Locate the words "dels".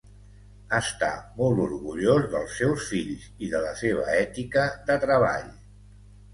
2.33-2.57